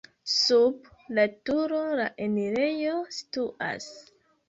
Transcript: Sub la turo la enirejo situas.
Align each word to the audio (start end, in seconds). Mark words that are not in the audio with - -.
Sub 0.35 0.89
la 1.19 1.27
turo 1.51 1.83
la 2.01 2.09
enirejo 2.29 2.99
situas. 3.23 3.91